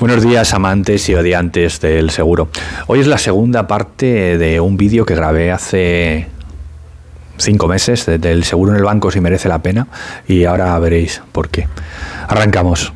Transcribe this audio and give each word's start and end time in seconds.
Buenos 0.00 0.24
días 0.24 0.52
amantes 0.52 1.08
y 1.08 1.14
odiantes 1.14 1.80
del 1.80 2.10
seguro. 2.10 2.48
Hoy 2.88 2.98
es 2.98 3.06
la 3.06 3.16
segunda 3.16 3.68
parte 3.68 4.36
de 4.36 4.58
un 4.58 4.76
vídeo 4.76 5.06
que 5.06 5.14
grabé 5.14 5.52
hace 5.52 6.26
cinco 7.36 7.68
meses 7.68 8.04
del 8.04 8.42
seguro 8.42 8.72
en 8.72 8.78
el 8.78 8.84
banco 8.84 9.12
si 9.12 9.20
merece 9.20 9.48
la 9.48 9.60
pena 9.60 9.86
y 10.26 10.44
ahora 10.46 10.76
veréis 10.80 11.22
por 11.30 11.48
qué. 11.48 11.68
Arrancamos. 12.26 12.92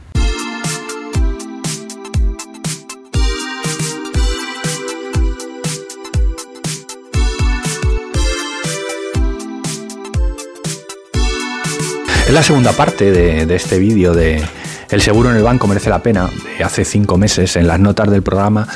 Es 12.27 12.35
la 12.35 12.43
segunda 12.43 12.73
parte 12.73 13.13
de, 13.13 13.47
de 13.47 13.55
este 13.55 13.79
vídeo 13.79 14.13
de 14.15 14.43
el 14.91 15.03
seguro 15.03 15.31
en 15.31 15.37
el 15.37 15.43
banco 15.43 15.67
merece 15.67 15.91
la 15.91 16.03
pena. 16.03 16.31
hace 16.65 16.85
cinco 16.85 17.19
meses, 17.19 17.57
en 17.57 17.67
las 17.67 17.79
notas 17.79 18.11
del 18.11 18.23
programa, 18.23 18.67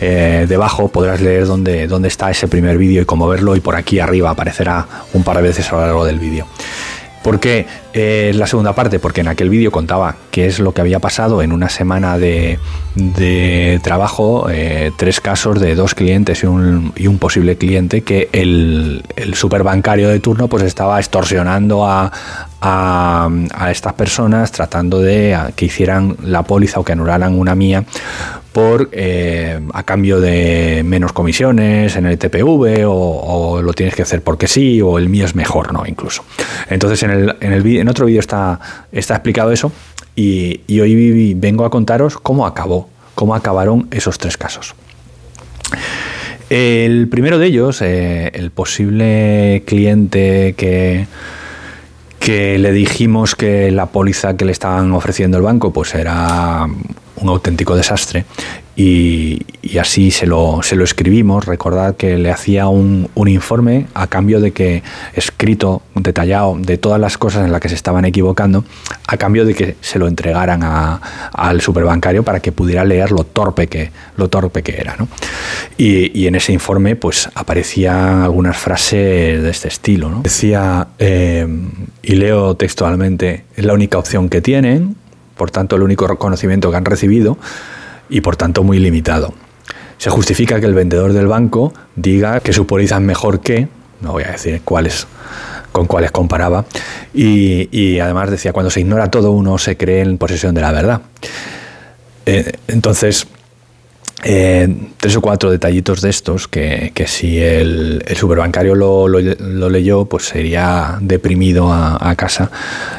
eh, 0.00 0.46
debajo 0.48 0.88
podrás 0.88 1.20
leer 1.20 1.46
dónde, 1.46 1.86
dónde 1.86 2.08
está 2.08 2.30
ese 2.30 2.48
primer 2.48 2.78
vídeo 2.78 3.02
y 3.02 3.04
cómo 3.04 3.28
verlo. 3.28 3.54
Y 3.56 3.60
por 3.60 3.76
aquí 3.76 4.00
arriba 4.00 4.30
aparecerá 4.30 4.86
un 5.12 5.22
par 5.22 5.36
de 5.36 5.42
veces 5.42 5.70
a 5.70 5.76
lo 5.76 5.80
largo 5.82 6.04
del 6.04 6.18
vídeo. 6.18 6.46
¿Por 7.22 7.38
qué 7.38 7.66
eh, 7.92 8.32
la 8.34 8.46
segunda 8.46 8.74
parte? 8.74 8.98
Porque 8.98 9.20
en 9.20 9.28
aquel 9.28 9.50
vídeo 9.50 9.70
contaba 9.70 10.16
qué 10.30 10.46
es 10.46 10.58
lo 10.58 10.72
que 10.72 10.80
había 10.80 11.00
pasado 11.00 11.42
en 11.42 11.52
una 11.52 11.68
semana 11.68 12.16
de, 12.16 12.58
trabajo, 13.82 14.48
eh, 14.50 14.90
tres 14.96 15.20
casos 15.20 15.60
de 15.60 15.74
dos 15.74 15.94
clientes 15.94 16.42
y 16.42 16.46
un, 16.46 16.94
y 16.96 17.08
un 17.08 17.18
posible 17.18 17.56
cliente 17.56 18.00
que 18.02 18.30
el, 18.32 19.04
el, 19.16 19.34
superbancario 19.34 20.08
de 20.08 20.18
turno 20.18 20.48
pues 20.48 20.62
estaba 20.62 20.98
extorsionando 20.98 21.84
a, 21.84 22.10
a, 22.60 23.28
estas 23.70 23.94
personas 23.94 24.52
tratando 24.52 25.00
de 25.00 25.36
que 25.56 25.66
hicieran 25.66 26.16
la 26.22 26.42
póliza 26.42 26.80
o 26.80 26.84
que 26.84 26.92
anularan 26.92 27.38
una 27.38 27.54
mía 27.54 27.84
por 28.52 28.88
eh, 28.92 29.60
a 29.72 29.82
cambio 29.84 30.20
de 30.20 30.82
menos 30.84 31.12
comisiones 31.12 31.94
en 31.96 32.06
el 32.06 32.18
TPV 32.18 32.84
o, 32.86 33.62
lo 33.62 33.72
tienes 33.72 33.94
que 33.94 34.02
hacer 34.02 34.22
porque 34.22 34.48
sí 34.48 34.80
o 34.82 34.98
el 34.98 35.08
mío 35.08 35.24
es 35.24 35.34
mejor, 35.34 35.72
¿no? 35.72 35.84
Incluso. 35.86 36.24
Entonces 36.68 37.02
en, 37.02 37.10
el, 37.10 37.36
en, 37.40 37.88
otro 37.88 38.06
vídeo 38.06 38.20
está, 38.20 38.58
está 38.90 39.14
explicado 39.14 39.52
eso 39.52 39.72
y, 40.16 40.80
hoy 40.80 41.34
vengo 41.34 41.64
a 41.64 41.70
contaros 41.70 42.18
cómo 42.18 42.46
acabó, 42.46 42.88
cómo 43.14 43.34
acabaron 43.34 43.88
esos 43.90 44.18
tres 44.18 44.36
casos. 44.36 44.74
El 46.50 47.08
primero 47.08 47.38
de 47.38 47.46
ellos, 47.46 47.80
eh, 47.80 48.32
el 48.34 48.50
posible 48.50 49.62
cliente 49.66 50.54
que 50.56 51.06
que 52.20 52.58
le 52.58 52.70
dijimos 52.70 53.34
que 53.34 53.70
la 53.72 53.86
póliza 53.86 54.36
que 54.36 54.44
le 54.44 54.52
estaban 54.52 54.92
ofreciendo 54.92 55.38
el 55.38 55.42
banco 55.42 55.72
pues 55.72 55.94
era 55.94 56.66
un 57.16 57.28
auténtico 57.28 57.74
desastre 57.74 58.26
y, 58.76 59.44
así 59.78 60.10
se 60.10 60.26
lo, 60.26 60.60
se 60.62 60.76
lo, 60.76 60.84
escribimos. 60.84 61.44
Recordad 61.44 61.96
que 61.96 62.16
le 62.16 62.30
hacía 62.30 62.68
un, 62.68 63.10
informe 63.26 63.86
a 63.94 64.06
cambio 64.06 64.40
de 64.40 64.52
que, 64.52 64.82
escrito, 65.14 65.82
detallado, 65.94 66.56
de 66.58 66.78
todas 66.78 67.00
las 67.00 67.18
cosas 67.18 67.44
en 67.44 67.52
las 67.52 67.60
que 67.60 67.68
se 67.68 67.74
estaban 67.74 68.04
equivocando, 68.04 68.64
a 69.06 69.16
cambio 69.16 69.44
de 69.44 69.54
que 69.54 69.76
se 69.80 69.98
lo 69.98 70.08
entregaran 70.08 70.62
al 70.62 71.60
superbancario 71.60 72.22
para 72.22 72.40
que 72.40 72.52
pudiera 72.52 72.84
leer 72.84 73.10
lo 73.12 73.24
torpe 73.24 73.66
que, 73.66 73.90
lo 74.16 74.28
torpe 74.28 74.62
que 74.62 74.80
era. 74.80 74.96
Y, 75.76 76.26
en 76.26 76.34
ese 76.36 76.52
informe 76.52 76.96
pues 76.96 77.28
aparecían 77.34 78.22
algunas 78.22 78.56
frases 78.56 79.42
de 79.42 79.50
este 79.50 79.68
estilo. 79.68 80.20
Decía, 80.22 80.88
eh, 80.98 81.46
y 82.02 82.14
leo 82.14 82.54
textualmente, 82.54 83.44
es 83.56 83.64
la 83.64 83.72
única 83.72 83.98
opción 83.98 84.28
que 84.28 84.40
tienen, 84.40 84.96
por 85.36 85.50
tanto 85.50 85.76
el 85.76 85.82
único 85.82 86.06
reconocimiento 86.06 86.70
que 86.70 86.76
han 86.76 86.84
recibido 86.84 87.38
y 88.10 88.20
por 88.20 88.36
tanto 88.36 88.62
muy 88.62 88.78
limitado. 88.78 89.32
Se 89.98 90.10
justifica 90.10 90.60
que 90.60 90.66
el 90.66 90.74
vendedor 90.74 91.12
del 91.12 91.26
banco 91.26 91.72
diga 91.94 92.40
que 92.40 92.52
su 92.52 92.66
póliza 92.66 93.00
mejor 93.00 93.40
que, 93.40 93.68
no 94.00 94.12
voy 94.12 94.24
a 94.24 94.32
decir 94.32 94.62
cuáles 94.64 95.06
con 95.72 95.86
cuáles 95.86 96.10
comparaba, 96.10 96.64
y, 97.14 97.98
además 98.00 98.30
decía, 98.30 98.52
cuando 98.52 98.70
se 98.70 98.80
ignora 98.80 99.10
todo 99.10 99.30
uno 99.30 99.56
se 99.58 99.76
cree 99.76 100.00
en 100.02 100.18
posesión 100.18 100.54
de 100.54 100.60
la 100.60 100.72
verdad. 100.72 101.02
Eh, 102.26 102.52
entonces, 102.68 103.26
eh, 104.22 104.68
tres 104.98 105.16
o 105.16 105.22
cuatro 105.22 105.50
detallitos 105.50 106.02
de 106.02 106.10
estos 106.10 106.46
que, 106.46 106.92
si 107.06 107.40
el, 107.40 108.04
superbancario 108.14 108.74
lo, 108.74 109.08
leyó, 109.08 110.04
pues 110.04 110.24
sería 110.24 110.98
deprimido 111.00 111.72
a, 111.72 112.14
casa 112.16 112.50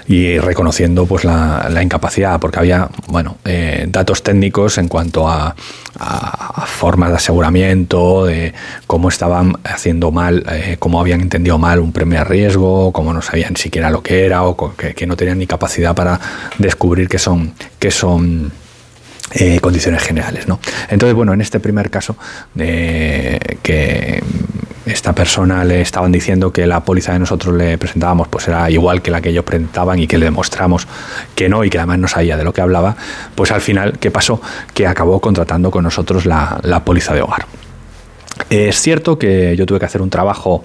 y 0.08 0.40
reconociendo 0.40 1.06
pues 1.06 1.24
la, 1.24 1.80
incapacidad, 1.82 2.40
porque 2.40 2.60
había 2.60 2.90
bueno 3.08 3.38
eh, 3.46 3.86
datos 3.90 4.24
técnicos 4.24 4.78
en 4.78 4.88
cuanto 4.88 5.28
a, 5.28 5.56
formas 6.66 7.10
de 7.12 7.18
aseguramiento, 7.18 8.26
de 8.26 8.54
cómo 8.88 9.10
estaban 9.10 9.58
haciendo 9.64 10.12
mal, 10.12 10.44
eh, 10.50 10.78
cómo 10.80 11.00
habían 11.00 11.22
entendido 11.22 11.58
mal 11.60 11.80
un 11.80 11.92
premio 11.92 12.20
de 12.20 12.24
riesgo, 12.24 12.92
cómo 12.92 13.14
no 13.14 13.22
sabían 13.22 13.56
siquiera 13.56 13.92
lo 13.92 14.02
que 14.02 14.26
era 14.26 14.44
o 14.44 14.76
que, 14.76 14.96
que 14.96 15.06
no 15.06 15.16
tenían 15.16 15.38
ni 15.38 15.46
capacidad 15.46 15.94
para 15.94 16.20
descubrir 16.58 17.08
que 17.08 17.20
son 17.20 17.54
que 17.78 17.92
son 17.92 18.52
eh, 19.34 19.60
condiciones 19.60 20.02
generales. 20.04 20.48
¿no? 20.48 20.60
Entonces, 20.90 21.16
bueno, 21.16 21.34
en 21.34 21.42
este 21.42 21.60
primer 21.60 21.90
caso, 21.90 22.16
eh, 22.58 23.40
que 23.62 24.22
esta 24.86 25.14
persona 25.14 25.64
le 25.64 25.82
estaban 25.82 26.12
diciendo 26.12 26.52
que 26.52 26.66
la 26.66 26.84
póliza 26.84 27.14
de 27.14 27.20
nosotros 27.20 27.56
le 27.56 27.78
presentábamos 27.78 28.28
pues 28.28 28.48
era 28.48 28.70
igual 28.70 29.02
que 29.02 29.12
la 29.12 29.22
que 29.22 29.30
ellos 29.30 29.46
presentaban 29.46 30.00
y 30.00 30.08
que 30.08 30.18
le 30.18 30.26
demostramos 30.26 30.88
que 31.36 31.50
no 31.50 31.64
y 31.64 31.70
que 31.70 31.78
además 31.78 32.00
no 32.00 32.08
sabía 32.08 32.36
de 32.36 32.44
lo 32.44 32.52
que 32.52 32.62
hablaba, 32.62 32.96
pues 33.36 33.52
al 33.52 33.62
final, 33.62 34.00
¿qué 34.00 34.12
pasó? 34.12 34.42
Que 34.74 34.88
acabó 34.88 35.22
contratando 35.22 35.72
con 35.72 35.84
nosotros 35.84 36.26
la, 36.26 36.60
la 36.64 36.84
póliza 36.84 37.14
de 37.14 37.22
hogar. 37.22 37.46
Es 38.50 38.82
cierto 38.82 39.20
que 39.20 39.56
yo 39.56 39.66
tuve 39.66 39.80
que 39.80 39.86
hacer 39.86 40.02
un 40.02 40.10
trabajo 40.10 40.64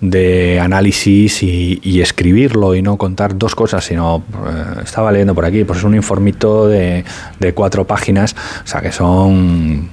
de 0.00 0.58
análisis 0.60 1.42
y, 1.42 2.00
escribirlo 2.00 2.74
y 2.74 2.82
no 2.82 2.96
contar 2.96 3.36
dos 3.36 3.54
cosas, 3.54 3.84
sino 3.84 4.24
eh, 4.46 4.80
estaba 4.84 5.12
leyendo 5.12 5.34
por 5.34 5.44
aquí, 5.44 5.64
pues 5.64 5.80
es 5.80 5.84
un 5.84 5.94
informito 5.94 6.66
de, 6.66 7.04
cuatro 7.54 7.86
páginas, 7.86 8.34
o 8.64 8.66
sea 8.66 8.80
que 8.80 8.92
son 8.92 9.90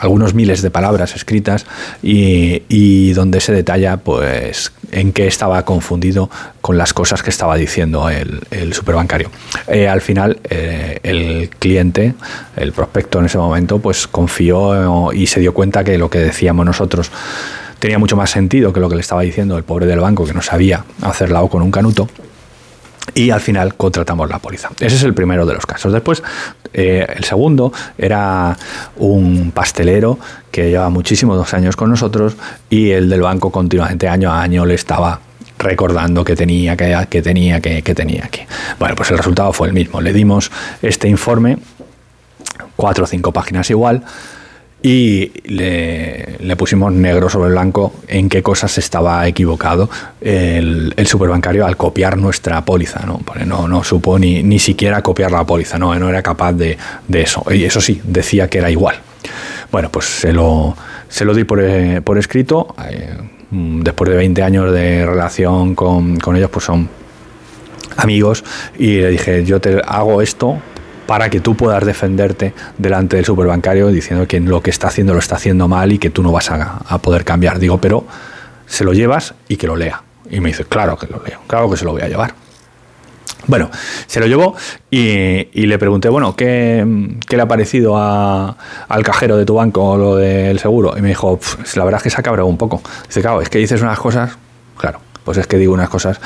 algunos 0.00 0.32
miles 0.32 0.62
de 0.62 0.70
palabras 0.70 1.14
escritas 1.16 1.66
y, 2.02 3.12
donde 3.12 3.40
se 3.40 3.52
detalla 3.52 3.96
pues 3.96 4.72
en 4.92 5.12
qué 5.12 5.26
estaba 5.26 5.64
confundido 5.64 6.30
con 6.60 6.78
las 6.78 6.94
cosas 6.94 7.22
que 7.22 7.30
estaba 7.30 7.56
diciendo 7.56 8.08
el, 8.08 8.40
el 8.50 8.72
superbancario. 8.72 9.30
Eh, 9.66 9.88
al 9.88 10.00
final 10.00 10.38
eh, 10.48 11.00
el 11.02 11.50
cliente, 11.58 12.14
el 12.56 12.72
prospecto 12.72 13.18
en 13.18 13.26
ese 13.26 13.38
momento, 13.38 13.80
pues 13.80 14.06
confió 14.06 15.12
y 15.12 15.26
se 15.26 15.40
dio 15.40 15.52
cuenta 15.52 15.84
que 15.84 15.98
lo 15.98 16.08
que 16.08 16.18
decíamos 16.18 16.64
nosotros 16.64 17.10
tenía 17.78 17.98
mucho 17.98 18.16
más 18.16 18.30
sentido 18.30 18.72
que 18.72 18.80
lo 18.80 18.88
que 18.88 18.96
le 18.96 19.00
estaba 19.00 19.22
diciendo 19.22 19.56
el 19.56 19.64
pobre 19.64 19.86
del 19.86 20.00
banco 20.00 20.24
que 20.24 20.34
no 20.34 20.42
sabía 20.42 20.84
hacer 21.02 21.30
la 21.30 21.42
O 21.42 21.48
con 21.48 21.62
un 21.62 21.70
canuto. 21.70 22.08
Y 23.14 23.30
al 23.30 23.40
final 23.40 23.74
contratamos 23.74 24.28
la 24.28 24.38
póliza. 24.38 24.68
Ese 24.78 24.96
es 24.96 25.02
el 25.02 25.14
primero 25.14 25.46
de 25.46 25.54
los 25.54 25.64
casos. 25.64 25.92
Después, 25.92 26.22
eh, 26.74 27.06
el 27.16 27.24
segundo 27.24 27.72
era 27.96 28.56
un 28.96 29.50
pastelero 29.52 30.18
que 30.50 30.70
lleva 30.70 30.90
muchísimos 30.90 31.36
dos 31.36 31.54
años 31.54 31.74
con 31.74 31.88
nosotros 31.90 32.36
y 32.68 32.90
el 32.90 33.08
del 33.08 33.22
banco 33.22 33.50
continuamente 33.50 34.08
año 34.08 34.30
a 34.30 34.42
año 34.42 34.66
le 34.66 34.74
estaba 34.74 35.20
recordando 35.58 36.22
que 36.22 36.36
tenía, 36.36 36.76
que, 36.76 37.06
que 37.08 37.22
tenía, 37.22 37.60
que, 37.60 37.82
que 37.82 37.94
tenía 37.94 38.28
que. 38.28 38.46
Bueno, 38.78 38.94
pues 38.94 39.10
el 39.10 39.18
resultado 39.18 39.52
fue 39.52 39.68
el 39.68 39.74
mismo. 39.74 40.00
Le 40.00 40.12
dimos 40.12 40.50
este 40.82 41.08
informe, 41.08 41.58
cuatro 42.76 43.04
o 43.04 43.06
cinco 43.06 43.32
páginas 43.32 43.70
igual, 43.70 44.04
y 44.90 45.30
le, 45.44 46.56
pusimos 46.56 46.90
negro 46.94 47.28
sobre 47.28 47.50
blanco 47.50 47.92
en 48.06 48.30
qué 48.30 48.42
cosas 48.42 48.78
estaba 48.78 49.26
equivocado 49.28 49.90
el, 50.18 50.94
superbancario 51.04 51.66
al 51.66 51.76
copiar 51.76 52.16
nuestra 52.16 52.64
póliza, 52.64 53.04
¿no? 53.04 53.20
no, 53.44 53.68
no 53.68 53.84
supo 53.84 54.18
ni, 54.18 54.42
ni 54.42 54.58
siquiera 54.58 55.02
copiar 55.02 55.30
la 55.30 55.44
póliza, 55.44 55.78
no, 55.78 55.94
no 55.98 56.08
era 56.08 56.22
capaz 56.22 56.54
de, 56.54 56.78
eso. 57.12 57.44
Y 57.50 57.64
eso 57.64 57.82
sí, 57.82 58.00
decía 58.02 58.48
que 58.48 58.56
era 58.58 58.70
igual. 58.70 58.96
Bueno, 59.70 59.90
pues 59.92 60.06
se 60.06 60.32
lo, 60.32 60.74
se 61.06 61.26
lo 61.26 61.34
di 61.34 61.44
por, 61.44 61.60
eh, 61.62 62.00
por 62.00 62.16
escrito. 62.16 62.74
Eh, 62.88 63.14
después 63.50 64.08
de 64.08 64.16
20 64.16 64.42
años 64.42 64.72
de 64.72 65.04
relación 65.04 65.74
con, 65.74 66.18
con 66.18 66.34
ellos, 66.34 66.48
pues 66.48 66.64
son 66.64 66.88
amigos 67.98 68.42
y 68.78 69.02
le 69.02 69.10
dije, 69.10 69.44
yo 69.44 69.60
te 69.60 69.82
hago 69.84 70.22
esto 70.22 70.62
para 71.08 71.30
que 71.30 71.40
tú 71.40 71.56
puedas 71.56 71.86
defenderte 71.86 72.52
delante 72.76 73.16
del 73.16 73.24
superbancario 73.24 73.88
diciendo 73.88 74.28
que 74.28 74.40
lo 74.40 74.60
que 74.60 74.68
está 74.68 74.88
haciendo 74.88 75.14
lo 75.14 75.20
está 75.20 75.36
haciendo 75.36 75.66
mal 75.66 75.90
y 75.90 75.98
que 75.98 76.10
tú 76.10 76.22
no 76.22 76.32
vas 76.32 76.50
a, 76.50 76.98
poder 76.98 77.24
cambiar. 77.24 77.58
Digo, 77.58 77.80
pero 77.80 78.04
se 78.66 78.84
lo 78.84 78.92
llevas 78.92 79.34
y 79.48 79.56
que 79.56 79.66
lo 79.66 79.74
lea. 79.74 80.02
Y 80.30 80.40
me 80.40 80.50
dice, 80.50 80.66
claro 80.66 80.98
que 80.98 81.06
lo 81.06 81.22
leo, 81.24 81.40
claro 81.46 81.70
que 81.70 81.78
se 81.78 81.86
lo 81.86 81.92
voy 81.92 82.02
a 82.02 82.08
llevar. 82.08 82.34
Bueno, 83.46 83.70
se 84.06 84.20
lo 84.20 84.26
llevó 84.26 84.54
y, 84.90 85.46
le 85.54 85.78
pregunté, 85.78 86.10
bueno, 86.10 86.36
¿qué, 86.36 86.84
le 87.26 87.40
ha 87.40 87.48
parecido 87.48 87.96
al 87.96 89.02
cajero 89.02 89.38
de 89.38 89.46
tu 89.46 89.54
banco 89.54 89.96
lo 89.96 90.16
del 90.16 90.58
seguro? 90.58 90.92
Y 90.94 91.00
me 91.00 91.08
dijo, 91.08 91.40
la 91.74 91.84
verdad 91.84 92.00
es 92.00 92.02
que 92.02 92.10
se 92.10 92.20
ha 92.20 92.22
cabreado 92.22 92.48
un 92.48 92.58
poco. 92.58 92.82
Dice, 93.06 93.22
claro, 93.22 93.40
es 93.40 93.48
que 93.48 93.56
dices 93.56 93.80
unas 93.80 93.98
cosas, 93.98 94.36
claro, 94.76 95.00
pues 95.28 95.36
es 95.36 95.46
que 95.46 95.58
digo 95.58 95.74
unas 95.74 95.90
cosas 95.90 96.18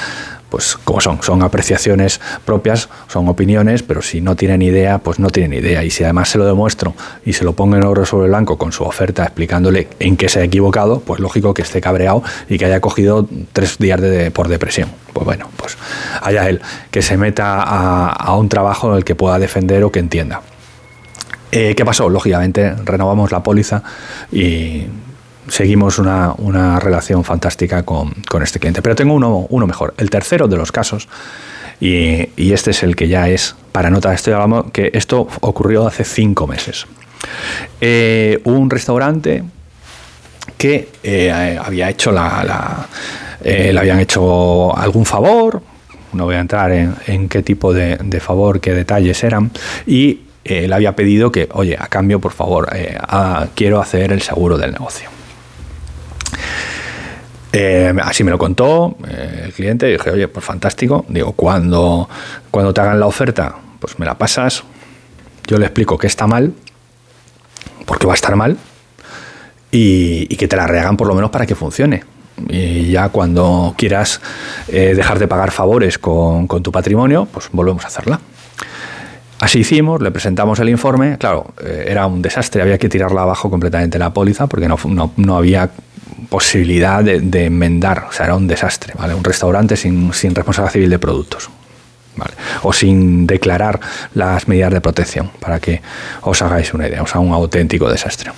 pues 0.49 0.77
como 0.85 1.01
son, 1.01 1.21
son 1.25 1.43
apreciaciones 1.43 2.21
propias, 2.45 2.89
son 3.09 3.27
opiniones, 3.27 3.83
pero 3.83 4.01
si 4.01 4.21
no 4.21 4.37
tienen 4.37 4.63
idea, 4.63 4.99
pues 4.99 5.19
no 5.19 5.29
tienen 5.29 5.55
idea. 5.55 5.83
Y 5.83 5.91
si 5.91 6.05
además 6.05 6.29
se 6.29 6.39
lo 6.39 6.45
demuestro 6.45 6.95
y 7.25 7.33
se 7.33 7.43
lo 7.43 7.55
pongo 7.55 7.75
en 7.75 7.85
oro 7.85 8.07
sobre 8.07 8.29
blanco 8.29 8.59
con 8.59 8.71
su 8.71 8.85
oferta 8.85 9.25
explicándole 9.25 9.89
en 9.99 10.17
qué 10.17 10.29
se 10.29 10.39
ha 10.39 10.45
equivocado, 10.45 11.01
pues 11.01 11.19
lógico 11.19 11.53
que 11.53 11.63
esté 11.63 11.81
cabreado 11.81 12.23
y 12.49 12.59
que 12.59 12.67
haya 12.67 12.81
cogido 12.81 13.27
tres 13.53 13.79
días 13.79 14.01
por 14.33 14.47
depresión. 14.47 14.89
Pues 15.13 15.27
bueno, 15.27 15.49
pues 15.57 15.77
haya 16.23 16.49
él, 16.49 16.61
que 16.93 17.03
se 17.03 17.17
meta 17.17 17.61
a, 17.61 18.37
un 18.37 18.49
trabajo 18.49 18.89
en 18.93 18.99
el 18.99 19.05
que 19.05 19.17
pueda 19.17 19.41
defender 19.41 19.83
o 19.83 19.91
que 19.91 19.99
entienda. 19.99 20.43
Eh, 21.51 21.75
¿Qué 21.75 21.85
pasó? 21.85 22.09
Lógicamente 22.09 22.73
renovamos 22.85 23.33
la 23.33 23.43
póliza 23.43 23.83
y 24.31 24.85
seguimos 25.49 25.99
una, 25.99 26.35
una 26.39 26.79
relación 26.79 27.25
fantástica 27.25 27.83
con, 27.83 28.13
con, 28.29 28.43
este 28.43 28.59
cliente. 28.59 28.83
Pero 28.83 28.95
tengo 28.95 29.15
uno, 29.15 29.47
uno 29.51 29.67
mejor. 29.67 29.95
El 29.99 30.11
tercero 30.11 30.49
de 30.49 30.57
los 30.57 30.73
casos, 30.73 31.09
y, 31.83 32.53
este 32.53 32.71
es 32.71 32.85
el 32.85 32.95
que 32.95 33.09
ya 33.09 33.29
es 33.29 33.57
para 33.73 33.91
nota, 33.91 34.15
estoy 34.15 34.35
hablando 34.35 34.71
que 34.71 34.91
esto 34.95 35.27
ocurrió 35.41 35.87
hace 35.87 36.05
cinco 36.05 36.47
meses. 36.47 36.87
Eh, 37.81 38.41
un 38.45 38.71
restaurante 38.71 39.43
que 40.57 40.89
eh, 41.03 41.59
había 41.61 41.91
hecho 41.91 42.13
la, 42.13 42.87
eh, 43.43 43.73
le 43.73 43.81
habían 43.81 43.99
hecho 43.99 44.77
algún 44.77 45.05
favor, 45.05 45.61
no 46.13 46.27
voy 46.27 46.37
a 46.37 46.41
entrar 46.41 46.71
en, 46.71 47.29
qué 47.29 47.43
tipo 47.43 47.73
de, 47.73 48.21
favor, 48.21 48.61
qué 48.61 48.75
detalles 48.75 49.25
eran, 49.25 49.51
y 49.85 50.21
le 50.45 50.73
había 50.73 50.95
pedido 50.95 51.33
que, 51.33 51.49
oye, 51.53 51.77
a 51.79 51.89
cambio, 51.89 52.21
por 52.21 52.33
favor, 52.33 52.69
quiero 53.55 53.81
hacer 53.81 54.13
el 54.13 54.23
seguro 54.23 54.57
del 54.57 54.73
negocio. 54.73 55.22
Eh, 57.53 57.93
así 58.03 58.25
me 58.25 58.31
lo 58.31 58.39
contó 58.39 58.97
eh, 59.07 59.43
el 59.45 59.53
cliente 59.53 59.87
dije, 59.87 60.11
oye, 60.11 60.27
pues 60.29 60.45
fantástico. 60.45 61.05
Digo, 61.09 61.33
cuando, 61.33 62.09
cuando 62.51 62.73
te 62.73 62.81
hagan 62.81 62.99
la 62.99 63.07
oferta, 63.07 63.55
pues 63.79 63.99
me 63.99 64.07
la 64.07 64.17
pasas. 64.17 64.65
Yo 65.47 65.59
le 65.59 65.67
explico 65.67 65.99
que 65.99 66.07
está 66.07 66.27
mal, 66.27 66.55
porque 67.85 68.07
va 68.07 68.15
a 68.15 68.15
estar 68.15 68.35
mal, 68.37 68.57
y, 69.71 70.27
que 70.37 70.49
te 70.49 70.57
la 70.57 70.67
rehagan 70.67 70.97
por 70.97 71.07
lo 71.07 71.15
menos 71.15 71.31
para 71.31 71.47
que 71.47 71.55
funcione. 71.55 72.05
Y 72.49 72.91
ya 72.91 73.11
cuando 73.11 73.75
quieras 73.77 74.21
eh, 74.69 74.95
dejar 74.97 75.19
de 75.19 75.29
pagar 75.29 75.51
favores 75.51 75.99
con, 75.99 76.47
con, 76.47 76.63
tu 76.63 76.73
patrimonio, 76.73 77.29
pues 77.31 77.49
volvemos 77.53 77.85
a 77.85 77.89
hacerla. 77.89 78.21
Así 79.41 79.59
hicimos, 79.61 80.01
le 80.01 80.11
presentamos 80.11 80.59
el 80.61 80.69
informe. 80.69 81.19
Claro, 81.19 81.53
era 81.61 82.07
un 82.07 82.23
desastre, 82.23 82.63
había 82.63 82.79
que 82.79 82.89
tirarla 82.89 83.23
abajo 83.23 83.51
completamente 83.51 83.99
la 83.99 84.15
póliza 84.15 84.47
porque 84.47 84.69
no, 84.69 84.79
no, 84.85 85.13
no 85.17 85.37
había 85.37 85.71
posibilidad 86.29 87.03
de, 87.03 87.45
enmendar, 87.45 88.07
o 88.09 88.13
sea, 88.13 88.27
era 88.27 88.35
un 88.35 88.47
desastre, 88.47 88.95
¿vale? 88.97 89.15
Un 89.15 89.25
restaurante 89.25 89.77
sin, 89.77 90.13
sin 90.13 90.35
responsabilidad 90.35 90.73
civil 90.73 90.91
de 90.91 90.99
productos. 90.99 91.51
¿Vale? 92.15 92.35
O 92.63 92.75
sin 92.75 93.27
declarar 93.27 93.81
las 94.15 94.47
medidas 94.47 94.71
de 94.71 94.83
protección, 94.83 95.31
para 95.41 95.61
que 95.61 95.81
os 96.21 96.43
hagáis 96.43 96.75
una 96.75 96.87
idea, 96.87 97.03
o 97.03 97.07
sea, 97.07 97.21
un 97.21 97.33
auténtico 97.33 97.91
desastre. 97.91 98.33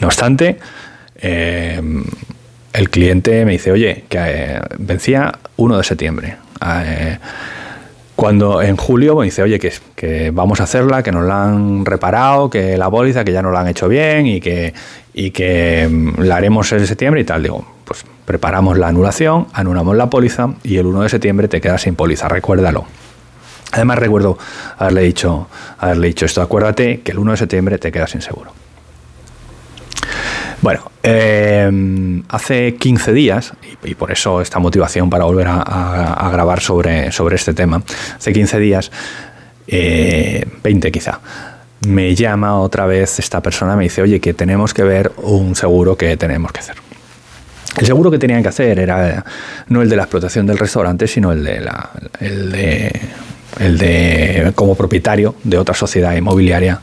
No 0.00 0.06
obstante, 0.06 0.58
eh, 1.16 1.80
el 2.72 2.90
cliente 2.90 3.44
me 3.44 3.52
dice, 3.52 3.72
oye, 3.72 4.04
que 4.08 4.18
eh, 4.20 4.60
vencía 4.78 5.38
1 5.56 5.76
de 5.76 5.84
septiembre. 5.84 6.36
Eh, 6.84 7.18
cuando 8.20 8.60
en 8.60 8.76
julio 8.76 9.16
me 9.16 9.24
dice, 9.24 9.42
oye, 9.42 9.58
que, 9.58 9.72
que 9.96 10.30
vamos 10.30 10.60
a 10.60 10.64
hacerla, 10.64 11.02
que 11.02 11.10
nos 11.10 11.24
la 11.24 11.44
han 11.44 11.86
reparado, 11.86 12.50
que 12.50 12.76
la 12.76 12.90
póliza, 12.90 13.24
que 13.24 13.32
ya 13.32 13.40
nos 13.40 13.50
la 13.50 13.60
han 13.60 13.68
hecho 13.68 13.88
bien 13.88 14.26
y 14.26 14.42
que, 14.42 14.74
y 15.14 15.30
que 15.30 15.88
mm, 15.90 16.20
la 16.20 16.36
haremos 16.36 16.70
en 16.72 16.86
septiembre 16.86 17.22
y 17.22 17.24
tal. 17.24 17.42
Digo, 17.42 17.64
pues 17.86 18.04
preparamos 18.26 18.76
la 18.76 18.88
anulación, 18.88 19.46
anulamos 19.54 19.96
la 19.96 20.10
póliza 20.10 20.50
y 20.62 20.76
el 20.76 20.84
1 20.84 21.00
de 21.00 21.08
septiembre 21.08 21.48
te 21.48 21.62
quedas 21.62 21.80
sin 21.80 21.94
póliza, 21.94 22.28
recuérdalo. 22.28 22.84
Además 23.72 23.98
recuerdo 23.98 24.36
haberle 24.76 25.00
dicho, 25.00 25.48
haberle 25.78 26.08
dicho 26.08 26.26
esto, 26.26 26.42
acuérdate 26.42 27.00
que 27.00 27.12
el 27.12 27.20
1 27.20 27.30
de 27.30 27.36
septiembre 27.38 27.78
te 27.78 27.90
quedas 27.90 28.10
sin 28.10 28.20
seguro. 28.20 28.52
Bueno, 30.62 30.90
eh, 31.02 32.22
hace 32.28 32.74
15 32.74 33.12
días, 33.14 33.54
y, 33.82 33.94
por 33.94 34.12
eso 34.12 34.42
esta 34.42 34.58
motivación 34.58 35.08
para 35.08 35.24
volver 35.24 35.46
a, 35.48 36.28
grabar 36.32 36.60
sobre, 36.60 37.10
sobre, 37.12 37.36
este 37.36 37.54
tema, 37.54 37.82
hace 38.16 38.32
15 38.32 38.58
días, 38.58 38.90
20 39.66 40.88
eh, 40.88 40.92
quizá, 40.92 41.20
me 41.86 42.14
llama 42.14 42.60
otra 42.60 42.84
vez 42.84 43.18
esta 43.18 43.40
persona, 43.40 43.74
me 43.74 43.84
dice, 43.84 44.02
oye, 44.02 44.20
que 44.20 44.34
tenemos 44.34 44.74
que 44.74 44.82
ver 44.82 45.12
un 45.22 45.54
seguro 45.54 45.96
que 45.96 46.16
tenemos 46.18 46.52
que 46.52 46.60
hacer. 46.60 46.76
El 47.78 47.86
seguro 47.86 48.10
que 48.10 48.18
tenían 48.18 48.42
que 48.42 48.48
hacer 48.48 48.78
era 48.78 49.24
no 49.68 49.80
el 49.80 49.88
de 49.88 49.96
la 49.96 50.02
explotación 50.02 50.44
del 50.46 50.58
restaurante, 50.58 51.06
sino 51.06 51.32
el 51.32 51.42
de, 51.42 51.60
la, 51.60 51.90
el 52.18 52.52
de, 52.52 53.00
el 53.60 53.78
de 53.78 54.52
como 54.54 54.74
propietario 54.74 55.36
de 55.42 55.56
otra 55.56 55.74
sociedad 55.74 56.14
inmobiliaria. 56.14 56.80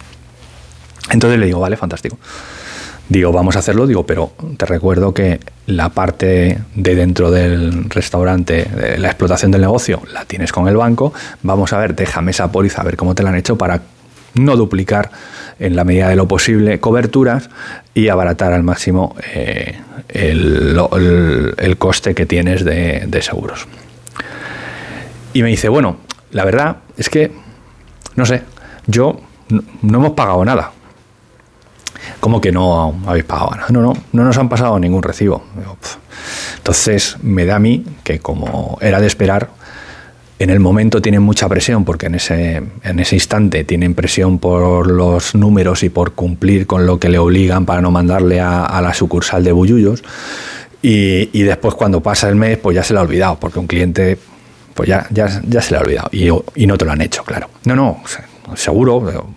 Entonces 1.12 1.40
le 1.40 1.46
digo, 1.46 1.60
vale, 1.60 1.78
fantástico. 1.78 2.18
Digo, 3.10 3.32
vamos 3.32 3.56
a 3.56 3.60
hacerlo, 3.60 3.88
digo, 3.88 4.06
pero 4.06 4.32
te 4.58 4.66
recuerdo 4.66 5.14
que 5.14 5.40
la 5.66 5.90
parte 5.90 6.60
de 6.76 6.96
dentro 6.96 7.32
del 7.32 7.90
restaurante, 7.90 8.66
de 8.66 8.98
la 8.98 9.08
explotación 9.08 9.52
del 9.52 9.62
negocio, 9.62 10.02
la 10.12 10.26
tienes 10.26 10.52
con 10.52 10.68
el 10.68 10.76
banco. 10.76 11.14
Vamos 11.42 11.72
a 11.72 11.78
ver, 11.78 11.96
déjame 11.96 12.32
esa 12.32 12.52
póliza, 12.52 12.82
a 12.82 12.84
ver 12.84 12.98
cómo 12.98 13.16
te 13.16 13.24
la 13.24 13.30
han 13.30 13.36
hecho 13.36 13.58
para 13.58 13.82
no 14.34 14.56
duplicar 14.58 15.10
en 15.60 15.76
la 15.76 15.84
medida 15.84 16.10
de 16.10 16.16
lo 16.16 16.28
posible 16.28 16.80
coberturas 16.80 17.50
y 17.94 18.10
abaratar 18.10 18.54
al 18.54 18.64
máximo 18.64 19.16
eh, 19.34 19.80
el, 20.10 20.78
el, 21.58 21.78
coste 21.78 22.14
que 22.14 22.26
tienes 22.26 22.64
de, 22.64 23.06
de 23.08 23.22
seguros. 23.22 23.68
Y 25.34 25.44
me 25.44 25.50
dice, 25.50 25.70
bueno, 25.70 25.98
la 26.32 26.46
verdad 26.46 26.78
es 26.98 27.10
que, 27.10 27.32
no 28.16 28.26
sé, 28.26 28.44
yo 28.86 29.22
no, 29.50 29.64
hemos 29.98 30.12
pagado 30.12 30.44
nada. 30.44 30.72
¿Cómo 32.20 32.42
que 32.42 32.52
no 32.52 33.00
habéis 33.06 33.26
pagado? 33.26 33.52
No, 33.70 33.82
no, 33.82 33.94
no 34.12 34.24
nos 34.24 34.38
han 34.38 34.50
pasado 34.50 34.80
ningún 34.80 35.04
recibo. 35.04 35.44
Entonces 36.58 37.18
me 37.22 37.46
da 37.46 37.56
a 37.56 37.60
mí 37.60 37.86
que 38.04 38.20
como 38.20 38.78
era 38.82 39.00
de 39.00 39.08
esperar, 39.08 39.50
en 40.40 40.50
el 40.52 40.60
momento 40.60 41.02
tienen 41.02 41.24
mucha 41.24 41.50
presión 41.50 41.84
porque 41.84 42.08
en 42.08 42.16
ese, 42.16 42.62
en 42.84 43.00
ese 43.00 43.16
instante 43.16 43.64
tienen 43.64 43.96
presión 43.96 44.38
por 44.38 44.92
los 44.92 45.34
números 45.34 45.84
y 45.84 45.90
por 45.90 46.14
cumplir 46.14 46.68
con 46.68 46.86
lo 46.86 47.00
que 47.00 47.10
le 47.10 47.18
obligan 47.18 47.66
para 47.66 47.82
no 47.82 47.90
mandarle 47.90 48.40
a, 48.40 48.80
la 48.82 48.94
sucursal 48.94 49.44
de 49.44 49.52
Bullullos. 49.52 50.04
Y, 50.82 51.30
y, 51.34 51.42
después 51.42 51.74
cuando 51.74 52.02
pasa 52.02 52.30
el 52.30 52.36
mes, 52.36 52.60
pues 52.60 52.76
ya 52.76 52.84
se 52.84 52.94
le 52.94 53.00
ha 53.00 53.02
olvidado, 53.02 53.40
porque 53.40 53.58
un 53.58 53.66
cliente, 53.66 54.18
pues 54.76 54.88
ya, 54.88 55.08
ya, 55.10 55.42
ya 55.48 55.60
se 55.60 55.72
le 55.72 55.78
ha 55.78 55.82
olvidado. 55.82 56.10
Y, 56.12 56.30
y, 56.56 56.68
no 56.68 56.78
te 56.78 56.86
lo 56.86 56.92
han 56.92 57.02
hecho, 57.02 57.24
claro. 57.24 57.50
No, 57.66 57.76
no, 57.76 58.04
seguro. 58.56 59.28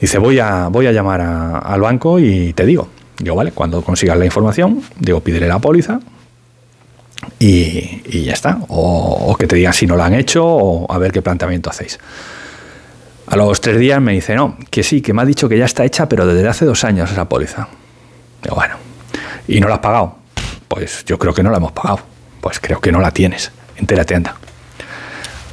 Dice, 0.00 0.18
voy 0.18 0.38
a, 0.38 0.68
voy 0.68 0.86
a 0.86 0.92
llamar 0.92 1.20
al 1.20 1.80
banco 1.80 2.18
y 2.18 2.52
te 2.52 2.64
digo. 2.64 2.88
Digo, 3.18 3.36
vale, 3.36 3.52
cuando 3.52 3.82
consigas 3.82 4.16
la 4.16 4.24
información, 4.24 4.82
digo, 4.98 5.20
pídele 5.20 5.46
la 5.46 5.58
póliza, 5.58 6.00
y, 7.38 8.22
ya 8.24 8.32
está. 8.32 8.58
O, 8.68 9.36
que 9.38 9.46
te 9.46 9.56
digan 9.56 9.72
si 9.72 9.86
no 9.86 9.96
lo 9.96 10.02
han 10.02 10.14
hecho 10.14 10.44
o 10.44 10.92
a 10.92 10.98
ver 10.98 11.12
qué 11.12 11.22
planteamiento 11.22 11.70
hacéis. 11.70 11.98
A 13.26 13.36
los 13.36 13.60
tres 13.60 13.78
días 13.78 14.00
me 14.00 14.12
dice, 14.12 14.34
no, 14.34 14.56
que 14.70 14.82
sí, 14.82 15.00
que 15.00 15.12
me 15.12 15.22
ha 15.22 15.24
dicho 15.24 15.48
que 15.48 15.56
ya 15.56 15.64
está 15.64 15.84
hecha, 15.84 16.08
pero 16.08 16.26
desde 16.26 16.48
hace 16.48 16.64
dos 16.64 16.84
años 16.84 17.10
esa 17.10 17.28
póliza. 17.28 17.68
Bueno, 18.54 18.74
¿y 19.46 19.60
no 19.60 19.68
la 19.68 19.74
has 19.74 19.80
pagado? 19.80 20.16
Pues 20.68 21.04
yo 21.04 21.18
creo 21.18 21.32
que 21.32 21.42
no 21.42 21.50
la 21.50 21.58
hemos 21.58 21.72
pagado. 21.72 22.00
Pues 22.40 22.58
creo 22.58 22.80
que 22.80 22.90
no 22.90 23.00
la 23.00 23.10
tienes. 23.12 23.52
Entérate, 23.76 24.14
anda. 24.14 24.34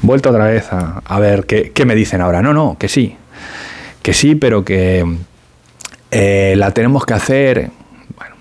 Vuelto 0.01 0.29
otra 0.29 0.45
vez 0.45 0.67
a, 0.71 1.19
ver 1.19 1.45
qué, 1.45 1.71
qué, 1.71 1.85
me 1.85 1.95
dicen 1.95 2.21
ahora. 2.21 2.41
No, 2.41 2.53
no, 2.53 2.77
que 2.79 2.87
sí. 2.87 3.15
Que 4.07 4.13
sí, 4.13 4.35
pero 4.35 4.63
que 4.63 5.03
eh, 6.11 6.53
la 6.55 6.71
tenemos 6.71 7.05
que 7.05 7.13
hacer 7.13 7.71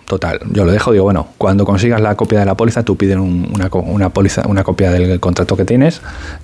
Total, 0.04 0.38
yo 0.52 0.64
lo 0.64 0.70
dejo, 0.70 0.92
digo, 0.92 1.02
bueno, 1.02 1.26
cuando 1.38 1.64
consigas 1.64 2.00
la 2.00 2.14
copia 2.14 2.38
de 2.38 2.44
la 2.44 2.54
póliza, 2.54 2.84
tú 2.84 2.96
pides 2.96 3.16
una, 3.16 3.68
una, 3.72 4.10
póliza, 4.10 4.46
una 4.46 4.62
copia 4.62 4.92
del 4.92 5.18
contrato 5.18 5.56
que 5.56 5.64
tienes 5.64 6.02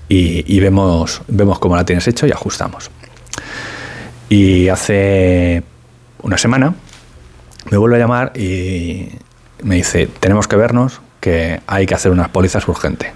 y, 0.09 0.59
vemos, 0.59 1.23
vemos 1.29 1.61
cómo 1.61 1.77
la 1.77 1.85
tienes 1.85 2.09
hecho 2.09 2.27
y 2.27 2.33
ajustamos. 2.33 2.91
Y 4.29 4.69
hace 4.69 5.63
una 6.23 6.37
semana 6.37 6.75
me 7.71 7.77
vuelve 7.77 7.95
a 7.95 8.01
llamar 8.01 8.37
y 8.37 9.11
me 9.63 9.77
dice, 9.77 10.09
tenemos 10.19 10.49
que 10.49 10.57
vernos, 10.57 11.01
que 11.21 11.61
hay 11.69 11.87
que 11.87 11.95
hacer 11.95 12.11
unas 12.11 12.31
pólizas 12.31 12.67
urgente. 12.67 13.13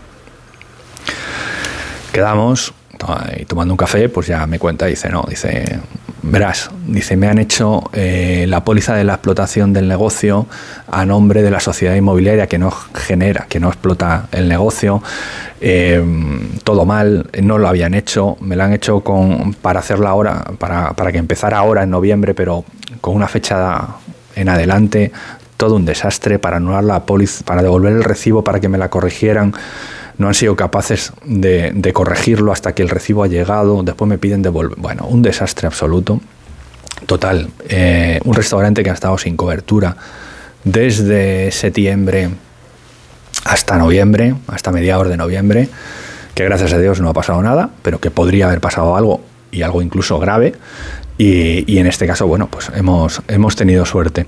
Quedamos 2.12 2.72
y 3.38 3.44
tomando 3.44 3.74
un 3.74 3.78
café, 3.78 4.08
pues 4.08 4.26
ya 4.26 4.46
me 4.46 4.58
cuenta, 4.58 4.86
dice, 4.86 5.08
no, 5.08 5.24
dice, 5.28 5.80
verás, 6.22 6.70
dice, 6.86 7.16
me 7.16 7.28
han 7.28 7.38
hecho 7.38 7.88
eh, 7.92 8.46
la 8.48 8.64
póliza 8.64 8.94
de 8.94 9.04
la 9.04 9.14
explotación 9.14 9.72
del 9.72 9.88
negocio 9.88 10.46
a 10.90 11.04
nombre 11.06 11.42
de 11.42 11.50
la 11.50 11.60
sociedad 11.60 11.94
inmobiliaria 11.94 12.46
que 12.46 12.58
no 12.58 12.70
genera, 12.70 13.46
que 13.48 13.60
no 13.60 13.68
explota 13.68 14.28
el 14.32 14.48
negocio, 14.48 15.02
eh, 15.60 16.02
todo 16.64 16.84
mal, 16.84 17.30
no 17.42 17.58
lo 17.58 17.68
habían 17.68 17.94
hecho, 17.94 18.36
me 18.40 18.56
la 18.56 18.64
han 18.64 18.72
hecho 18.72 19.00
con, 19.00 19.54
para 19.54 19.80
hacerla 19.80 20.10
ahora, 20.10 20.44
para, 20.58 20.92
para 20.94 21.12
que 21.12 21.18
empezara 21.18 21.58
ahora 21.58 21.82
en 21.82 21.90
noviembre, 21.90 22.34
pero 22.34 22.64
con 23.00 23.14
una 23.14 23.28
fecha 23.28 23.86
en 24.34 24.48
adelante, 24.48 25.12
todo 25.56 25.76
un 25.76 25.86
desastre 25.86 26.38
para 26.38 26.58
anular 26.58 26.84
la 26.84 27.06
póliza, 27.06 27.44
para 27.44 27.62
devolver 27.62 27.92
el 27.92 28.04
recibo 28.04 28.44
para 28.44 28.60
que 28.60 28.68
me 28.68 28.78
la 28.78 28.88
corrigieran. 28.90 29.54
No 30.18 30.28
han 30.28 30.34
sido 30.34 30.56
capaces 30.56 31.12
de, 31.24 31.90
corregirlo 31.92 32.52
hasta 32.52 32.74
que 32.74 32.82
el 32.82 32.88
recibo 32.88 33.24
ha 33.24 33.26
llegado. 33.28 33.82
Después 33.82 34.08
me 34.08 34.18
piden 34.18 34.42
devolver. 34.42 34.78
Bueno, 34.78 35.06
un 35.06 35.22
desastre 35.22 35.66
absoluto. 35.66 36.20
Total. 37.06 37.48
Eh, 37.68 38.20
un 38.24 38.34
restaurante 38.34 38.82
que 38.82 38.90
ha 38.90 38.94
estado 38.94 39.18
sin 39.18 39.36
cobertura 39.36 39.96
desde 40.64 41.50
septiembre 41.52 42.30
hasta 43.44 43.76
noviembre, 43.78 44.34
hasta 44.48 44.72
mediados 44.72 45.08
de 45.08 45.16
noviembre, 45.16 45.68
que 46.34 46.44
gracias 46.44 46.72
a 46.72 46.78
Dios 46.78 47.00
no 47.00 47.08
ha 47.10 47.12
pasado 47.12 47.40
nada, 47.42 47.70
pero 47.82 48.00
que 48.00 48.10
podría 48.10 48.46
haber 48.46 48.60
pasado 48.60 48.96
algo 48.96 49.20
y 49.52 49.62
algo 49.62 49.82
incluso 49.82 50.18
grave. 50.18 50.54
Y, 51.18 51.78
en 51.78 51.86
este 51.86 52.06
caso, 52.06 52.26
bueno, 52.26 52.48
pues 52.50 52.70
hemos, 52.74 53.22
hemos 53.28 53.56
tenido 53.56 53.86
suerte. 53.86 54.26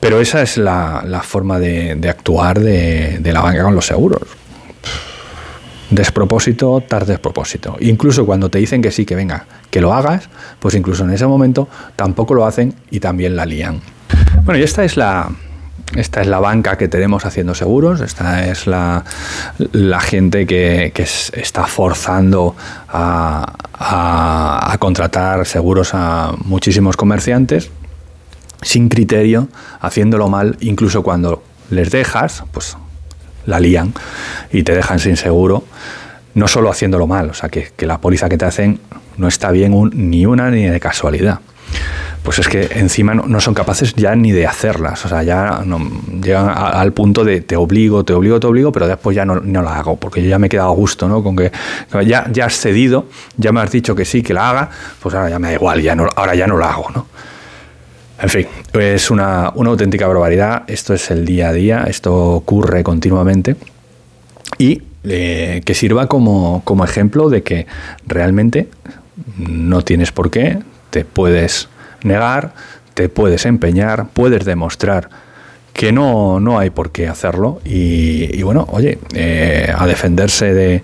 Pero 0.00 0.20
esa 0.20 0.42
es 0.42 0.56
la, 0.56 1.22
forma 1.22 1.60
de, 1.60 1.98
actuar 2.08 2.58
de, 2.58 3.20
la 3.32 3.42
banca 3.42 3.62
con 3.62 3.76
los 3.76 3.86
seguros. 3.86 4.22
Despropósito, 5.90 6.80
tarde 6.80 7.12
despropósito. 7.12 7.76
Incluso 7.80 8.26
cuando 8.26 8.50
te 8.50 8.58
dicen 8.58 8.82
que 8.82 8.90
sí, 8.90 9.04
que 9.04 9.14
venga, 9.14 9.46
que 9.70 9.80
lo 9.80 9.94
hagas, 9.94 10.28
pues 10.58 10.74
incluso 10.74 11.04
en 11.04 11.10
ese 11.10 11.26
momento 11.26 11.68
tampoco 11.94 12.34
lo 12.34 12.44
hacen 12.44 12.74
y 12.90 13.00
también 13.00 13.36
la 13.36 13.46
lían. 13.46 13.80
Bueno, 14.44 14.58
y 14.58 14.64
esta 14.64 14.84
es 14.84 14.96
la, 14.96 15.30
esta 15.94 16.20
es 16.20 16.26
la 16.26 16.40
banca 16.40 16.76
que 16.76 16.88
tenemos 16.88 17.24
haciendo 17.24 17.54
seguros, 17.54 18.00
esta 18.00 18.46
es 18.46 18.66
la, 18.66 19.04
gente 20.00 20.46
que, 20.46 20.92
está 20.96 21.66
forzando 21.66 22.56
a, 22.88 24.76
contratar 24.80 25.46
seguros 25.46 25.90
a 25.94 26.32
muchísimos 26.44 26.96
comerciantes 26.96 27.70
sin 28.62 28.88
criterio, 28.88 29.48
haciéndolo 29.80 30.28
mal, 30.28 30.56
incluso 30.60 31.02
cuando 31.02 31.42
les 31.70 31.90
dejas, 31.90 32.42
pues 32.52 32.76
la 33.46 33.60
lían 33.60 33.92
y 34.52 34.62
te 34.62 34.74
dejan 34.74 34.98
sin 34.98 35.16
seguro, 35.16 35.64
no 36.34 36.48
solo 36.48 36.70
haciéndolo 36.70 37.06
mal, 37.06 37.30
o 37.30 37.34
sea, 37.34 37.48
que, 37.48 37.72
la 37.80 38.00
póliza 38.00 38.28
que 38.28 38.36
te 38.36 38.44
hacen 38.44 38.80
no 39.16 39.28
está 39.28 39.50
bien 39.50 39.90
ni 39.94 40.26
una 40.26 40.50
ni 40.50 40.64
de 40.64 40.80
casualidad 40.80 41.40
pues 42.26 42.40
es 42.40 42.48
que 42.48 42.68
encima 42.74 43.14
no, 43.14 43.40
son 43.40 43.54
capaces 43.54 43.94
ya 43.94 44.16
ni 44.16 44.32
de 44.32 44.48
hacerlas. 44.48 45.04
O 45.04 45.08
sea, 45.08 45.22
ya 45.22 45.62
llegan 46.20 46.50
al 46.56 46.92
punto 46.92 47.24
de 47.24 47.40
te 47.40 47.54
obligo, 47.54 48.04
te 48.04 48.14
obligo, 48.14 48.40
te 48.40 48.48
obligo, 48.48 48.72
pero 48.72 48.88
después 48.88 49.14
ya 49.14 49.24
no, 49.24 49.36
no, 49.36 49.62
la 49.62 49.76
hago, 49.76 49.94
porque 49.94 50.20
yo 50.20 50.28
ya 50.28 50.36
me 50.36 50.48
he 50.48 50.50
quedado 50.50 50.70
a 50.70 50.74
gusto, 50.74 51.06
¿no? 51.06 51.22
Con 51.22 51.36
que 51.36 51.52
ya, 52.04 52.26
ya 52.32 52.46
has 52.46 52.58
cedido, 52.58 53.06
ya 53.36 53.52
me 53.52 53.60
has 53.60 53.70
dicho 53.70 53.94
que 53.94 54.04
sí, 54.04 54.24
que 54.24 54.34
la 54.34 54.50
haga, 54.50 54.70
pues 55.00 55.14
ahora 55.14 55.30
ya 55.30 55.38
me 55.38 55.48
da 55.48 55.54
igual, 55.54 55.80
ya 55.80 55.94
no, 55.94 56.08
ahora 56.16 56.34
ya 56.34 56.48
no 56.48 56.58
la 56.58 56.70
hago, 56.70 56.90
¿no? 56.92 57.06
En 58.20 58.28
fin, 58.30 58.46
es 58.72 59.10
una, 59.10 59.52
una 59.54 59.70
auténtica 59.70 60.06
barbaridad. 60.06 60.62
Esto 60.68 60.94
es 60.94 61.10
el 61.10 61.26
día 61.26 61.48
a 61.48 61.52
día, 61.52 61.84
esto 61.88 62.14
ocurre 62.34 62.82
continuamente. 62.82 63.56
Y 64.58 64.82
eh, 65.04 65.62
que 65.64 65.74
sirva 65.74 66.06
como, 66.06 66.62
como 66.64 66.84
ejemplo 66.84 67.28
de 67.28 67.42
que 67.42 67.66
realmente 68.06 68.68
no 69.36 69.82
tienes 69.82 70.12
por 70.12 70.30
qué, 70.30 70.58
te 70.90 71.04
puedes 71.04 71.68
negar, 72.02 72.54
te 72.94 73.08
puedes 73.08 73.44
empeñar, 73.46 74.08
puedes 74.12 74.44
demostrar 74.44 75.08
que 75.72 75.92
no, 75.92 76.40
no 76.40 76.58
hay 76.58 76.70
por 76.70 76.90
qué 76.90 77.06
hacerlo 77.06 77.60
y, 77.64 78.42
bueno, 78.42 78.66
oye, 78.70 78.98
eh, 79.14 79.70
a 79.76 79.86
defenderse 79.86 80.54
de, 80.54 80.82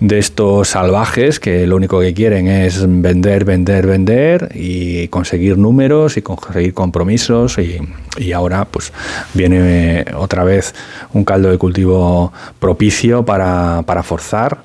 de 0.00 0.18
estos 0.18 0.68
salvajes 0.68 1.38
que 1.38 1.66
lo 1.66 1.76
único 1.76 2.00
que 2.00 2.12
quieren 2.14 2.48
es 2.48 2.84
vender, 2.86 3.44
vender, 3.44 3.86
vender 3.86 4.50
y 4.54 5.08
conseguir 5.08 5.56
números 5.56 6.16
y 6.16 6.22
conseguir 6.22 6.74
compromisos 6.74 7.58
y, 7.58 7.78
y 8.18 8.32
ahora 8.32 8.64
pues 8.64 8.92
viene 9.34 10.04
otra 10.16 10.44
vez 10.44 10.74
un 11.12 11.24
caldo 11.24 11.50
de 11.50 11.58
cultivo 11.58 12.32
propicio 12.58 13.24
para, 13.24 13.82
para 13.86 14.02
forzar, 14.02 14.58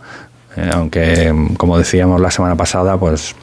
eh, 0.55 0.69
aunque 0.73 1.33
como 1.57 1.77
decíamos 1.77 2.19
la 2.19 2.31
semana 2.31 2.55
pasada 2.55 2.97
pues 2.97 3.35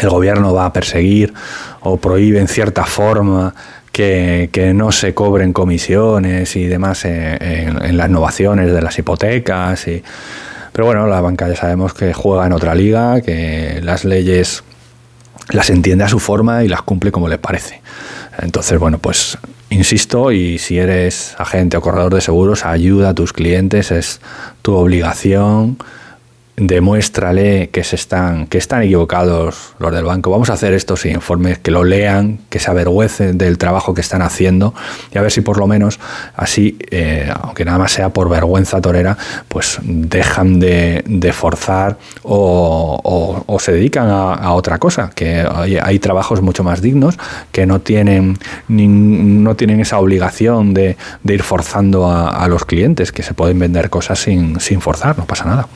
el 0.00 0.10
gobierno 0.10 0.52
va 0.52 0.66
a 0.66 0.72
perseguir 0.72 1.32
o 1.80 1.96
prohíbe 1.96 2.40
en 2.40 2.48
cierta 2.48 2.84
forma 2.84 3.54
que, 3.94 4.72
no 4.74 4.90
se 4.90 5.14
cobren 5.14 5.52
comisiones 5.52 6.56
y 6.56 6.66
demás 6.66 7.04
en, 7.04 7.96
las 7.96 8.08
innovaciones 8.08 8.72
de 8.72 8.82
las 8.82 8.98
hipotecas. 8.98 9.86
Y, 9.86 10.02
pero 10.74 10.86
bueno, 10.86 11.06
la 11.06 11.20
banca 11.20 11.46
ya 11.48 11.54
sabemos 11.54 11.94
que 11.94 12.12
juega 12.12 12.44
en 12.46 12.52
otra 12.52 12.74
liga, 12.74 13.20
que 13.20 13.78
las 13.80 14.04
leyes 14.04 14.64
las 15.50 15.70
entiende 15.70 16.02
a 16.02 16.08
su 16.08 16.18
forma 16.18 16.64
y 16.64 16.68
las 16.68 16.82
cumple 16.82 17.12
como 17.12 17.28
le 17.28 17.38
parece. 17.38 17.80
Entonces, 18.40 18.80
bueno, 18.80 18.98
pues 18.98 19.38
insisto, 19.70 20.32
y 20.32 20.58
si 20.58 20.78
eres 20.78 21.36
agente 21.38 21.76
o 21.76 21.80
corredor 21.80 22.12
de 22.12 22.20
seguros, 22.20 22.64
ayuda 22.64 23.10
a 23.10 23.14
tus 23.14 23.32
clientes, 23.32 23.92
es 23.92 24.20
tu 24.62 24.74
obligación 24.74 25.78
demuéstrale 26.56 27.70
que 27.70 27.82
se 27.82 27.96
están 27.96 28.46
que 28.46 28.58
están 28.58 28.82
equivocados 28.82 29.74
los 29.78 29.92
del 29.92 30.04
banco. 30.04 30.30
Vamos 30.30 30.50
a 30.50 30.54
hacer 30.54 30.72
estos 30.72 31.04
informes, 31.06 31.58
que 31.58 31.70
lo 31.70 31.84
lean, 31.84 32.38
que 32.48 32.58
se 32.58 32.70
avergüecen 32.70 33.38
del 33.38 33.58
trabajo 33.58 33.94
que 33.94 34.00
están 34.00 34.22
haciendo 34.22 34.74
y 35.12 35.18
a 35.18 35.22
ver 35.22 35.32
si 35.32 35.40
por 35.40 35.58
lo 35.58 35.66
menos 35.66 35.98
así, 36.36 36.78
eh, 36.90 37.32
aunque 37.42 37.64
nada 37.64 37.78
más 37.78 37.92
sea 37.92 38.10
por 38.10 38.28
vergüenza 38.28 38.80
torera, 38.80 39.18
pues 39.48 39.78
dejan 39.82 40.60
de, 40.60 41.02
forzar 41.34 41.98
o, 42.22 43.43
se 43.58 43.72
dedican 43.72 44.08
a, 44.08 44.52
otra 44.52 44.78
cosa, 44.78 45.10
que 45.14 45.46
hay, 45.82 45.98
trabajos 45.98 46.42
mucho 46.42 46.64
más 46.64 46.80
dignos 46.80 47.18
que 47.52 47.66
no 47.66 47.80
tienen, 47.80 48.38
no 48.68 49.56
tienen 49.56 49.80
esa 49.80 49.98
obligación 49.98 50.74
de, 50.74 50.96
ir 51.24 51.42
forzando 51.42 52.10
a, 52.10 52.46
los 52.48 52.64
clientes, 52.64 53.12
que 53.12 53.22
se 53.22 53.34
pueden 53.34 53.58
vender 53.58 53.90
cosas 53.90 54.18
sin, 54.18 54.60
sin 54.60 54.80
forzar, 54.80 55.18
no 55.18 55.24
pasa 55.24 55.44
nada. 55.44 55.68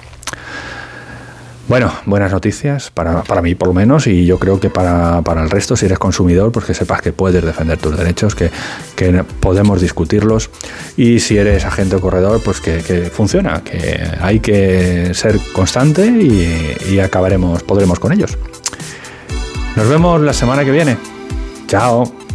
Bueno, 1.69 1.93
buenas 2.07 2.33
noticias 2.33 2.91
para, 2.91 3.23
para, 3.25 3.43
mí 3.43 3.55
por 3.55 3.69
lo 3.69 3.75
menos 3.75 4.07
y 4.07 4.25
yo 4.25 4.39
creo 4.39 4.59
que 4.59 4.71
para, 4.71 5.19
el 5.19 5.51
resto, 5.51 5.77
si 5.77 5.85
eres 5.85 5.99
consumidor, 5.99 6.51
pues 6.51 6.65
que 6.65 6.73
sepas 6.73 7.03
que 7.03 7.13
puedes 7.13 7.45
defender 7.45 7.77
tus 7.77 7.95
derechos, 7.95 8.35
que, 8.35 8.51
podemos 9.41 9.83
discutirlos 9.83 10.49
y 10.97 11.21
si 11.21 11.37
eres 11.37 11.67
agente 11.67 11.97
o 11.97 12.01
corredor, 12.01 12.41
pues 12.43 12.63
que, 12.63 13.11
funciona, 13.13 13.63
que 13.63 14.01
hay 14.19 14.41
que 14.41 15.13
ser 15.13 15.39
constante 15.53 16.07
y, 16.07 16.95
y 16.95 17.01
acabaremos, 17.01 17.63
podremos 17.63 18.01
con 18.01 18.13
ellos. 18.13 18.39
Nos 19.77 19.89
vemos 19.91 20.23
la 20.23 20.33
semana 20.33 20.65
que 20.65 20.71
viene. 20.71 20.97
Chao. 21.67 22.28